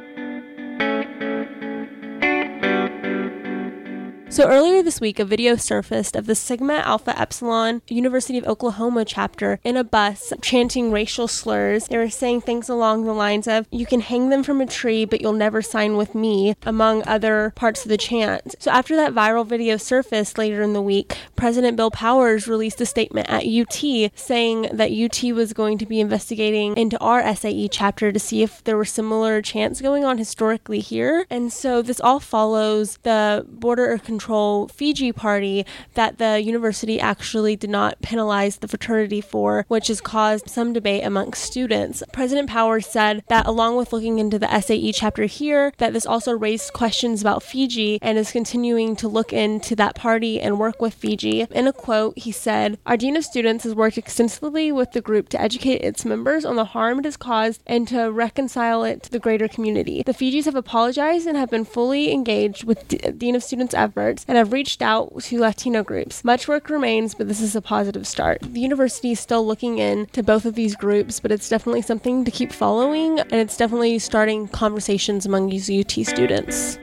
So 4.31 4.47
earlier 4.47 4.83
this 4.83 5.01
week, 5.01 5.19
a 5.19 5.25
video 5.25 5.57
surfaced 5.57 6.15
of 6.15 6.27
the 6.27 6.35
Sigma 6.35 6.75
Alpha 6.75 7.19
Epsilon 7.19 7.81
University 7.89 8.37
of 8.37 8.45
Oklahoma 8.45 9.07
chapter 9.07 9.59
in 9.65 9.75
a 9.75 9.83
bus 9.83 10.35
chanting 10.43 10.93
racial 10.93 11.27
slurs. 11.27 11.89
They 11.89 11.97
were 11.97 12.11
saying 12.11 12.43
things 12.43 12.69
along 12.69 13.05
the 13.05 13.15
lines 13.15 13.49
of, 13.49 13.67
You 13.71 13.87
can 13.87 14.01
hang 14.01 14.29
them 14.29 14.43
from 14.43 14.61
a 14.61 14.67
tree, 14.67 15.07
but 15.07 15.23
you'll 15.23 15.33
never 15.33 15.63
sign 15.63 15.97
with 15.97 16.15
me, 16.15 16.55
among 16.65 17.09
other 17.09 17.55
parts 17.57 17.85
of 17.85 17.89
the 17.89 17.97
chant. 17.97 18.55
So 18.59 18.71
after 18.71 18.95
that 18.97 19.15
viral 19.15 19.47
video 19.47 19.79
surfaced 19.79 20.37
later 20.37 20.61
in 20.61 20.75
the 20.75 20.83
week, 20.83 21.17
President 21.35 21.79
Bill 21.79 21.91
Powers 21.91 22.47
released 22.47 22.83
a 22.83 22.87
statement 22.87 23.31
at 23.31 23.47
UT 23.47 24.13
saying 24.15 24.69
that 24.75 24.93
UT 24.93 25.23
was 25.33 25.55
going 25.55 25.79
to 25.79 25.87
be 25.87 26.01
investigating 26.01 26.77
into 26.77 26.99
our 26.99 27.35
SAE 27.35 27.69
chapter 27.69 28.13
to 28.13 28.21
see 28.21 28.43
if 28.43 28.63
there 28.65 28.77
were 28.77 28.85
similar 28.85 29.41
chants 29.41 29.81
going 29.81 30.05
on 30.05 30.19
historically 30.19 30.81
here. 30.81 31.25
And 31.31 31.51
so 31.51 31.81
this 31.81 31.99
all 31.99 32.21
follows 32.21 32.99
the 33.05 33.47
border 33.49 33.97
control 33.97 34.18
control 34.19 34.67
Fiji 34.67 35.13
party 35.13 35.65
that 35.95 36.19
the 36.19 36.41
university 36.43 36.99
actually 36.99 37.55
did 37.55 37.71
not 37.71 38.03
penalize 38.03 38.57
the 38.57 38.67
fraternity 38.67 39.21
for, 39.21 39.65
which 39.69 39.87
has 39.87 40.01
caused 40.01 40.51
some 40.51 40.73
debate 40.73 41.05
amongst 41.05 41.45
students. 41.45 42.03
President 42.13 42.51
Powers 42.51 42.85
said 42.85 43.23
that 43.29 43.47
along 43.47 43.77
with 43.77 43.93
looking 43.93 44.19
into 44.19 44.37
the 44.37 44.61
SAE 44.61 44.91
chapter 44.91 45.27
here, 45.27 45.73
that 45.79 45.93
this 45.93 46.05
also 46.05 46.33
raised 46.33 46.73
questions 46.73 47.21
about 47.21 47.45
Fiji 47.45 48.01
and 48.03 48.19
is 48.19 48.33
continuing 48.33 48.97
to 48.97 49.07
look 49.07 49.33
into 49.33 49.77
that 49.77 49.95
party 49.95 50.41
and 50.41 50.59
work 50.59 50.83
with 50.83 50.95
Fiji. 50.95 51.47
In 51.53 51.69
a 51.69 51.73
quote, 51.73 52.19
he 52.19 52.33
said, 52.33 52.77
Our 52.87 52.97
Dean 52.97 53.17
of 53.17 53.25
Students 53.25 53.63
has 53.63 53.75
worked 53.75 53.99
extensively 53.99 54.73
with 54.73 54.93
the 54.93 55.01
group 55.01 55.29
to 55.29 55.41
educate 55.41 55.83
its 55.83 56.05
members 56.05 56.45
on 56.45 56.57
the 56.57 56.65
harm 56.65 56.99
it 56.99 57.05
has 57.05 57.17
caused 57.17 57.63
and 57.69 57.87
to 57.87 58.11
reconcile 58.11 58.83
it 58.83 59.05
to 59.05 59.13
the 59.13 59.21
greater 59.21 59.47
community. 59.47 60.03
The 60.05 60.13
Fijis 60.13 60.47
have 60.47 60.57
apologized 60.57 61.29
and 61.29 61.37
have 61.37 61.51
been 61.51 61.65
fully 61.65 62.11
engaged 62.13 62.65
with 62.65 62.89
D- 62.89 62.99
Dean 63.17 63.37
of 63.37 63.45
Students' 63.45 63.75
efforts 64.09 64.25
and 64.29 64.37
have 64.39 64.53
reached 64.53 64.83
out 64.83 65.13
to 65.21 65.39
Latino 65.39 65.83
groups. 65.83 66.25
Much 66.25 66.49
work 66.49 66.71
remains, 66.71 67.15
but 67.15 67.29
this 67.29 67.41
is 67.41 67.55
a 67.55 67.63
positive 67.63 68.07
start. 68.07 68.39
The 68.43 68.61
university 68.61 69.13
is 69.13 69.21
still 69.21 69.47
looking 69.47 69.79
into 69.79 70.23
both 70.23 70.45
of 70.45 70.55
these 70.55 70.75
groups, 70.75 71.21
but 71.21 71.31
it's 71.33 71.49
definitely 71.49 71.83
something 71.83 72.25
to 72.25 72.31
keep 72.31 72.53
following, 72.53 73.21
and 73.21 73.35
it's 73.35 73.57
definitely 73.57 73.99
starting 73.99 74.49
conversations 74.49 75.27
among 75.27 75.53
UT 75.53 75.91
students. 76.07 76.79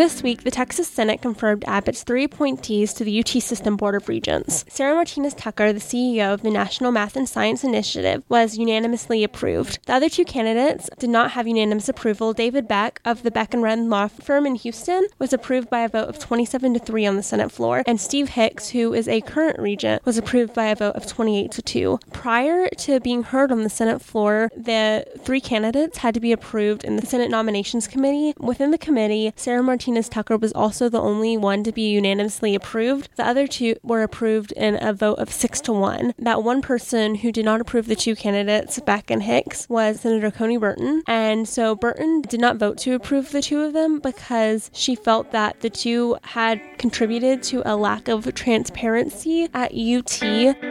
This 0.00 0.22
week, 0.22 0.44
the 0.44 0.50
Texas 0.50 0.88
Senate 0.88 1.20
confirmed 1.20 1.62
Abbott's 1.66 2.04
three 2.04 2.24
appointees 2.24 2.94
to 2.94 3.04
the 3.04 3.20
UT 3.20 3.28
System 3.28 3.76
Board 3.76 3.94
of 3.94 4.08
Regents. 4.08 4.64
Sarah 4.66 4.94
Martinez 4.94 5.34
Tucker, 5.34 5.74
the 5.74 5.78
CEO 5.78 6.32
of 6.32 6.40
the 6.40 6.50
National 6.50 6.90
Math 6.90 7.16
and 7.16 7.28
Science 7.28 7.64
Initiative, 7.64 8.22
was 8.30 8.56
unanimously 8.56 9.22
approved. 9.22 9.78
The 9.84 9.92
other 9.92 10.08
two 10.08 10.24
candidates 10.24 10.88
did 10.98 11.10
not 11.10 11.32
have 11.32 11.46
unanimous 11.46 11.86
approval. 11.86 12.32
David 12.32 12.66
Beck 12.66 13.02
of 13.04 13.24
the 13.24 13.30
Beck 13.30 13.52
Redden 13.52 13.90
law 13.90 14.08
firm 14.08 14.46
in 14.46 14.54
Houston 14.54 15.06
was 15.18 15.34
approved 15.34 15.68
by 15.68 15.80
a 15.80 15.88
vote 15.90 16.08
of 16.08 16.18
27 16.18 16.72
to 16.72 16.80
3 16.80 17.04
on 17.04 17.16
the 17.16 17.22
Senate 17.22 17.52
floor, 17.52 17.82
and 17.86 18.00
Steve 18.00 18.30
Hicks, 18.30 18.70
who 18.70 18.94
is 18.94 19.06
a 19.06 19.20
current 19.20 19.58
regent, 19.58 20.06
was 20.06 20.16
approved 20.16 20.54
by 20.54 20.68
a 20.68 20.76
vote 20.76 20.96
of 20.96 21.06
28 21.06 21.50
to 21.50 21.60
2. 21.60 22.00
Prior 22.10 22.70
to 22.78 23.00
being 23.00 23.24
heard 23.24 23.52
on 23.52 23.64
the 23.64 23.68
Senate 23.68 24.00
floor, 24.00 24.48
the 24.56 25.04
three 25.18 25.42
candidates 25.42 25.98
had 25.98 26.14
to 26.14 26.20
be 26.20 26.32
approved 26.32 26.84
in 26.84 26.96
the 26.96 27.04
Senate 27.04 27.30
Nominations 27.30 27.86
Committee. 27.86 28.32
Within 28.38 28.70
the 28.70 28.78
committee, 28.78 29.34
Sarah 29.36 29.62
Martinez 29.62 29.89
Martinez 29.90 30.08
Tucker 30.08 30.36
was 30.36 30.52
also 30.52 30.88
the 30.88 31.00
only 31.00 31.36
one 31.36 31.64
to 31.64 31.72
be 31.72 31.90
unanimously 31.90 32.54
approved. 32.54 33.08
The 33.16 33.26
other 33.26 33.48
two 33.48 33.74
were 33.82 34.04
approved 34.04 34.52
in 34.52 34.78
a 34.80 34.92
vote 34.92 35.18
of 35.18 35.32
six 35.32 35.60
to 35.62 35.72
one. 35.72 36.14
That 36.16 36.44
one 36.44 36.62
person 36.62 37.16
who 37.16 37.32
did 37.32 37.44
not 37.44 37.60
approve 37.60 37.88
the 37.88 37.96
two 37.96 38.14
candidates, 38.14 38.78
Beck 38.78 39.10
and 39.10 39.24
Hicks, 39.24 39.68
was 39.68 40.02
Senator 40.02 40.30
Konni 40.30 40.60
Burton. 40.60 41.02
And 41.08 41.48
so 41.48 41.74
Burton 41.74 42.20
did 42.20 42.40
not 42.40 42.56
vote 42.56 42.78
to 42.78 42.94
approve 42.94 43.32
the 43.32 43.42
two 43.42 43.62
of 43.62 43.72
them 43.72 43.98
because 43.98 44.70
she 44.72 44.94
felt 44.94 45.32
that 45.32 45.58
the 45.58 45.70
two 45.70 46.18
had 46.22 46.60
contributed 46.78 47.42
to 47.44 47.68
a 47.68 47.74
lack 47.74 48.06
of 48.06 48.32
transparency 48.34 49.48
at 49.52 49.74
UT. 49.74 50.69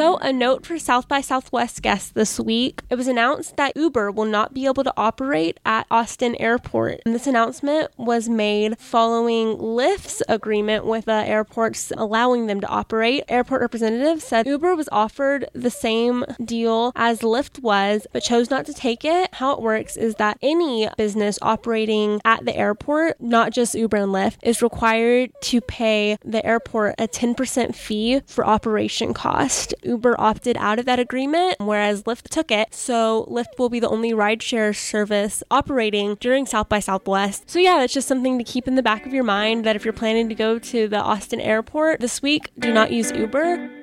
So, 0.00 0.16
a 0.16 0.32
note 0.32 0.64
for 0.64 0.78
South 0.78 1.08
by 1.08 1.20
Southwest 1.20 1.82
guests 1.82 2.12
this 2.12 2.40
week. 2.40 2.80
It 2.88 2.94
was 2.94 3.06
announced 3.06 3.58
that 3.58 3.76
Uber 3.76 4.10
will 4.10 4.24
not 4.24 4.54
be 4.54 4.64
able 4.64 4.82
to 4.82 4.94
operate 4.96 5.60
at 5.66 5.86
Austin 5.90 6.36
Airport. 6.36 7.02
And 7.04 7.14
this 7.14 7.26
announcement 7.26 7.90
was 7.98 8.26
made 8.26 8.78
following 8.78 9.58
Lyft's 9.58 10.22
agreement 10.26 10.86
with 10.86 11.04
the 11.04 11.12
airports 11.28 11.92
allowing 11.94 12.46
them 12.46 12.62
to 12.62 12.66
operate. 12.68 13.24
Airport 13.28 13.60
representatives 13.60 14.24
said 14.24 14.46
Uber 14.46 14.74
was 14.74 14.88
offered 14.90 15.50
the 15.52 15.70
same 15.70 16.24
deal 16.42 16.92
as 16.96 17.20
Lyft 17.20 17.60
was, 17.60 18.06
but 18.10 18.22
chose 18.22 18.48
not 18.48 18.64
to 18.64 18.72
take 18.72 19.04
it. 19.04 19.34
How 19.34 19.52
it 19.52 19.60
works 19.60 19.98
is 19.98 20.14
that 20.14 20.38
any 20.40 20.88
business 20.96 21.38
operating 21.42 22.22
at 22.24 22.46
the 22.46 22.56
airport, 22.56 23.20
not 23.20 23.52
just 23.52 23.74
Uber 23.74 23.98
and 23.98 24.12
Lyft, 24.12 24.38
is 24.42 24.62
required 24.62 25.30
to 25.42 25.60
pay 25.60 26.16
the 26.24 26.44
airport 26.46 26.94
a 26.98 27.06
10% 27.06 27.74
fee 27.74 28.20
for 28.20 28.46
operation 28.46 29.12
cost. 29.12 29.74
Uber 29.90 30.18
opted 30.18 30.56
out 30.58 30.78
of 30.78 30.86
that 30.86 30.98
agreement, 30.98 31.56
whereas 31.58 32.04
Lyft 32.04 32.28
took 32.30 32.50
it. 32.50 32.74
So 32.74 33.26
Lyft 33.30 33.58
will 33.58 33.68
be 33.68 33.80
the 33.80 33.88
only 33.88 34.12
rideshare 34.12 34.74
service 34.74 35.42
operating 35.50 36.14
during 36.20 36.46
South 36.46 36.68
by 36.68 36.80
Southwest. 36.80 37.50
So 37.50 37.58
yeah, 37.58 37.78
that's 37.78 37.92
just 37.92 38.08
something 38.08 38.38
to 38.38 38.44
keep 38.44 38.68
in 38.68 38.76
the 38.76 38.82
back 38.82 39.04
of 39.04 39.12
your 39.12 39.24
mind 39.24 39.64
that 39.64 39.76
if 39.76 39.84
you're 39.84 39.92
planning 39.92 40.28
to 40.28 40.34
go 40.34 40.58
to 40.58 40.88
the 40.88 41.00
Austin 41.00 41.40
airport 41.40 42.00
this 42.00 42.22
week, 42.22 42.50
do 42.58 42.72
not 42.72 42.92
use 42.92 43.10
Uber. 43.10 43.79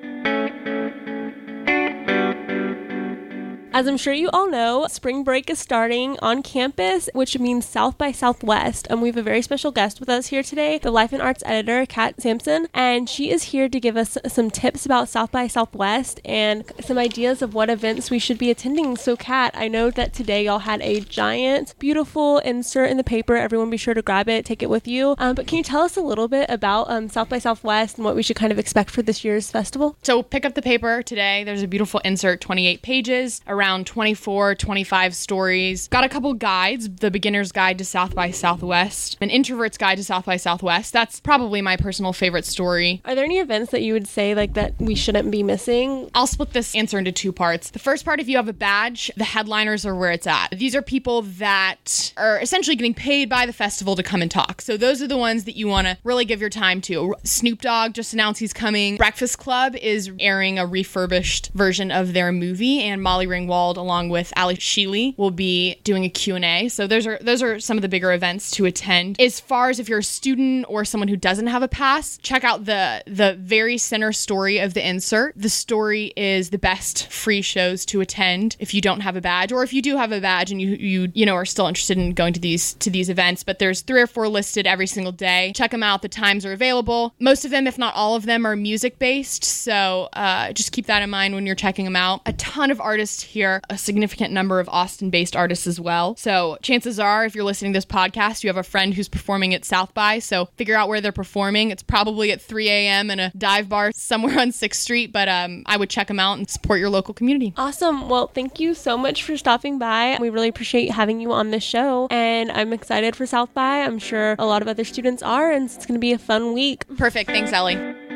As 3.78 3.86
I'm 3.86 3.96
sure 3.96 4.12
you 4.12 4.28
all 4.30 4.50
know, 4.50 4.88
spring 4.88 5.22
break 5.22 5.48
is 5.48 5.60
starting 5.60 6.18
on 6.20 6.42
campus, 6.42 7.08
which 7.14 7.38
means 7.38 7.64
South 7.64 7.96
by 7.96 8.10
Southwest. 8.10 8.88
And 8.90 9.00
we 9.00 9.08
have 9.08 9.16
a 9.16 9.22
very 9.22 9.40
special 9.40 9.70
guest 9.70 10.00
with 10.00 10.08
us 10.08 10.26
here 10.26 10.42
today, 10.42 10.78
the 10.78 10.90
Life 10.90 11.12
and 11.12 11.22
Arts 11.22 11.44
editor, 11.46 11.86
Kat 11.86 12.20
Sampson. 12.20 12.66
And 12.74 13.08
she 13.08 13.30
is 13.30 13.44
here 13.44 13.68
to 13.68 13.78
give 13.78 13.96
us 13.96 14.18
some 14.26 14.50
tips 14.50 14.84
about 14.84 15.08
South 15.08 15.30
by 15.30 15.46
Southwest 15.46 16.20
and 16.24 16.64
some 16.80 16.98
ideas 16.98 17.40
of 17.40 17.54
what 17.54 17.70
events 17.70 18.10
we 18.10 18.18
should 18.18 18.36
be 18.36 18.50
attending. 18.50 18.96
So, 18.96 19.16
Kat, 19.16 19.54
I 19.54 19.68
know 19.68 19.92
that 19.92 20.12
today 20.12 20.46
y'all 20.46 20.58
had 20.58 20.82
a 20.82 20.98
giant, 20.98 21.78
beautiful 21.78 22.38
insert 22.38 22.90
in 22.90 22.96
the 22.96 23.04
paper. 23.04 23.36
Everyone 23.36 23.70
be 23.70 23.76
sure 23.76 23.94
to 23.94 24.02
grab 24.02 24.28
it, 24.28 24.44
take 24.44 24.60
it 24.60 24.70
with 24.70 24.88
you. 24.88 25.14
Um, 25.18 25.36
but 25.36 25.46
can 25.46 25.56
you 25.56 25.62
tell 25.62 25.82
us 25.82 25.96
a 25.96 26.02
little 26.02 26.26
bit 26.26 26.50
about 26.50 26.90
um, 26.90 27.08
South 27.08 27.28
by 27.28 27.38
Southwest 27.38 27.96
and 27.96 28.04
what 28.04 28.16
we 28.16 28.24
should 28.24 28.34
kind 28.34 28.50
of 28.50 28.58
expect 28.58 28.90
for 28.90 29.02
this 29.02 29.24
year's 29.24 29.52
festival? 29.52 29.96
So, 30.02 30.24
pick 30.24 30.44
up 30.44 30.56
the 30.56 30.62
paper 30.62 31.00
today. 31.04 31.44
There's 31.44 31.62
a 31.62 31.68
beautiful 31.68 32.00
insert, 32.04 32.40
28 32.40 32.82
pages 32.82 33.40
around 33.46 33.67
around 33.68 33.86
24, 33.86 34.54
25 34.54 35.14
stories. 35.14 35.88
Got 35.88 36.02
a 36.02 36.08
couple 36.08 36.32
guides 36.32 36.88
the 36.88 37.10
beginner's 37.10 37.52
guide 37.52 37.76
to 37.76 37.84
South 37.84 38.14
by 38.14 38.30
Southwest, 38.30 39.18
an 39.20 39.28
introvert's 39.28 39.76
guide 39.76 39.98
to 39.98 40.04
South 40.04 40.24
by 40.24 40.38
Southwest. 40.38 40.94
That's 40.94 41.20
probably 41.20 41.60
my 41.60 41.76
personal 41.76 42.14
favorite 42.14 42.46
story. 42.46 43.02
Are 43.04 43.14
there 43.14 43.26
any 43.26 43.40
events 43.40 43.70
that 43.72 43.82
you 43.82 43.92
would 43.92 44.08
say 44.08 44.34
like 44.34 44.54
that 44.54 44.72
we 44.78 44.94
shouldn't 44.94 45.30
be 45.30 45.42
missing? 45.42 46.10
I'll 46.14 46.26
split 46.26 46.54
this 46.54 46.74
answer 46.74 46.98
into 46.98 47.12
two 47.12 47.30
parts. 47.30 47.68
The 47.70 47.78
first 47.78 48.06
part, 48.06 48.20
if 48.20 48.28
you 48.28 48.36
have 48.36 48.48
a 48.48 48.54
badge, 48.54 49.10
the 49.18 49.24
headliners 49.24 49.84
are 49.84 49.94
where 49.94 50.12
it's 50.12 50.26
at. 50.26 50.48
These 50.52 50.74
are 50.74 50.80
people 50.80 51.20
that 51.22 52.14
are 52.16 52.40
essentially 52.40 52.74
getting 52.74 52.94
paid 52.94 53.28
by 53.28 53.44
the 53.44 53.52
festival 53.52 53.96
to 53.96 54.02
come 54.02 54.22
and 54.22 54.30
talk. 54.30 54.62
So 54.62 54.78
those 54.78 55.02
are 55.02 55.08
the 55.08 55.18
ones 55.18 55.44
that 55.44 55.56
you 55.56 55.68
want 55.68 55.88
to 55.88 55.98
really 56.04 56.24
give 56.24 56.40
your 56.40 56.48
time 56.48 56.80
to. 56.82 57.14
Snoop 57.24 57.60
Dogg 57.60 57.92
just 57.92 58.14
announced 58.14 58.40
he's 58.40 58.54
coming. 58.54 58.96
Breakfast 58.96 59.36
Club 59.36 59.76
is 59.76 60.10
airing 60.18 60.58
a 60.58 60.64
refurbished 60.64 61.50
version 61.52 61.90
of 61.90 62.14
their 62.14 62.32
movie, 62.32 62.80
and 62.80 63.02
Molly 63.02 63.26
Ringwald 63.26 63.47
along 63.48 64.08
with 64.08 64.32
Ally 64.36 64.54
Sheedy 64.58 65.14
will 65.16 65.30
be 65.30 65.76
doing 65.84 66.04
a 66.04 66.08
Q&A. 66.08 66.68
So 66.68 66.86
those 66.86 67.06
are 67.06 67.18
those 67.20 67.42
are 67.42 67.58
some 67.60 67.78
of 67.78 67.82
the 67.82 67.88
bigger 67.88 68.12
events 68.12 68.50
to 68.52 68.64
attend. 68.64 69.20
As 69.20 69.40
far 69.40 69.70
as 69.70 69.78
if 69.78 69.88
you're 69.88 70.00
a 70.00 70.04
student 70.04 70.66
or 70.68 70.84
someone 70.84 71.08
who 71.08 71.16
doesn't 71.16 71.46
have 71.46 71.62
a 71.62 71.68
pass, 71.68 72.18
check 72.18 72.44
out 72.44 72.64
the 72.64 73.02
the 73.06 73.36
very 73.40 73.78
center 73.78 74.12
story 74.12 74.58
of 74.58 74.74
the 74.74 74.86
insert. 74.86 75.34
The 75.36 75.48
story 75.48 76.12
is 76.16 76.50
the 76.50 76.58
best 76.58 77.10
free 77.12 77.42
shows 77.42 77.84
to 77.86 78.00
attend 78.00 78.56
if 78.58 78.74
you 78.74 78.80
don't 78.80 79.00
have 79.00 79.16
a 79.16 79.20
badge 79.20 79.52
or 79.52 79.62
if 79.62 79.72
you 79.72 79.82
do 79.82 79.96
have 79.96 80.12
a 80.12 80.20
badge 80.20 80.50
and 80.50 80.60
you 80.60 80.70
you 80.70 81.12
you 81.14 81.26
know 81.26 81.34
are 81.34 81.44
still 81.44 81.66
interested 81.66 81.98
in 81.98 82.12
going 82.12 82.32
to 82.32 82.40
these 82.40 82.74
to 82.74 82.90
these 82.90 83.08
events, 83.08 83.42
but 83.42 83.58
there's 83.58 83.80
three 83.80 84.00
or 84.00 84.06
four 84.06 84.28
listed 84.28 84.66
every 84.66 84.86
single 84.86 85.12
day. 85.12 85.52
Check 85.54 85.70
them 85.70 85.82
out. 85.82 86.02
The 86.02 86.08
times 86.08 86.44
are 86.44 86.52
available. 86.52 87.14
Most 87.18 87.44
of 87.44 87.50
them, 87.50 87.66
if 87.66 87.78
not 87.78 87.94
all 87.94 88.16
of 88.16 88.26
them, 88.26 88.46
are 88.46 88.56
music 88.56 88.98
based. 88.98 89.44
So 89.44 90.08
uh, 90.12 90.52
just 90.52 90.72
keep 90.72 90.86
that 90.86 91.02
in 91.02 91.10
mind 91.10 91.34
when 91.34 91.46
you're 91.46 91.54
checking 91.54 91.84
them 91.84 91.96
out. 91.96 92.20
A 92.26 92.32
ton 92.34 92.70
of 92.70 92.80
artists 92.80 93.22
here 93.22 93.37
a 93.44 93.78
significant 93.78 94.32
number 94.32 94.60
of 94.60 94.68
Austin 94.68 95.10
based 95.10 95.36
artists 95.36 95.66
as 95.66 95.80
well. 95.80 96.16
So 96.16 96.58
chances 96.62 96.98
are, 96.98 97.24
if 97.24 97.34
you're 97.34 97.44
listening 97.44 97.72
to 97.72 97.76
this 97.76 97.84
podcast, 97.84 98.42
you 98.42 98.48
have 98.48 98.56
a 98.56 98.62
friend 98.62 98.94
who's 98.94 99.08
performing 99.08 99.54
at 99.54 99.64
South 99.64 99.94
by. 99.94 100.18
So 100.18 100.46
figure 100.56 100.74
out 100.74 100.88
where 100.88 101.00
they're 101.00 101.12
performing. 101.12 101.70
It's 101.70 101.82
probably 101.82 102.32
at 102.32 102.40
3 102.40 102.68
a.m. 102.68 103.10
in 103.10 103.20
a 103.20 103.32
dive 103.36 103.68
bar 103.68 103.92
somewhere 103.94 104.38
on 104.40 104.50
6th 104.50 104.74
Street, 104.74 105.12
but 105.12 105.28
um, 105.28 105.62
I 105.66 105.76
would 105.76 105.90
check 105.90 106.08
them 106.08 106.20
out 106.20 106.38
and 106.38 106.48
support 106.48 106.80
your 106.80 106.90
local 106.90 107.14
community. 107.14 107.52
Awesome. 107.56 108.08
Well, 108.08 108.28
thank 108.28 108.60
you 108.60 108.74
so 108.74 108.96
much 108.96 109.22
for 109.22 109.36
stopping 109.36 109.78
by. 109.78 110.16
We 110.20 110.30
really 110.30 110.48
appreciate 110.48 110.90
having 110.90 111.20
you 111.20 111.32
on 111.32 111.50
the 111.50 111.60
show, 111.60 112.08
and 112.10 112.50
I'm 112.50 112.72
excited 112.72 113.16
for 113.16 113.26
South 113.26 113.52
by. 113.54 113.82
I'm 113.82 113.98
sure 113.98 114.36
a 114.38 114.46
lot 114.46 114.62
of 114.62 114.68
other 114.68 114.84
students 114.84 115.22
are, 115.22 115.50
and 115.52 115.66
it's 115.66 115.86
going 115.86 115.94
to 115.94 116.00
be 116.00 116.12
a 116.12 116.18
fun 116.18 116.54
week. 116.54 116.84
Perfect. 116.96 117.30
Thanks, 117.30 117.52
Ellie. 117.52 118.07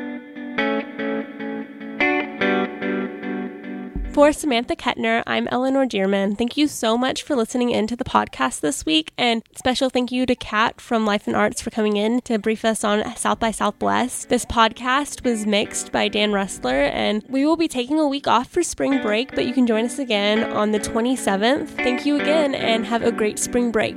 For 4.13 4.31
Samantha 4.31 4.75
Ketterer, 4.75 5.23
I'm 5.25 5.47
Eleanor 5.47 5.87
Dearman. 5.87 6.37
Thank 6.37 6.55
you 6.55 6.67
so 6.67 6.99
much 6.99 7.23
for 7.23 7.35
listening 7.35 7.71
into 7.71 7.95
the 7.95 8.03
podcast 8.03 8.59
this 8.59 8.85
week, 8.85 9.11
and 9.17 9.41
special 9.57 9.89
thank 9.89 10.11
you 10.11 10.27
to 10.27 10.35
Kat 10.35 10.79
from 10.79 11.03
Life 11.03 11.25
and 11.25 11.35
Arts 11.35 11.63
for 11.63 11.71
coming 11.71 11.97
in 11.97 12.21
to 12.21 12.37
brief 12.37 12.63
us 12.63 12.83
on 12.83 13.15
South 13.15 13.39
by 13.39 13.49
Southwest. 13.49 14.29
This 14.29 14.45
podcast 14.45 15.25
was 15.25 15.47
mixed 15.47 15.91
by 15.91 16.09
Dan 16.09 16.31
Rustler, 16.31 16.83
and 16.83 17.23
we 17.27 17.43
will 17.43 17.57
be 17.57 17.67
taking 17.67 17.97
a 17.97 18.07
week 18.07 18.27
off 18.27 18.51
for 18.51 18.61
spring 18.61 19.01
break, 19.01 19.33
but 19.33 19.47
you 19.47 19.53
can 19.53 19.65
join 19.65 19.85
us 19.85 19.97
again 19.97 20.43
on 20.43 20.73
the 20.73 20.79
27th. 20.79 21.69
Thank 21.69 22.05
you 22.05 22.21
again, 22.21 22.53
and 22.53 22.85
have 22.85 23.01
a 23.01 23.11
great 23.11 23.39
spring 23.39 23.71
break. 23.71 23.95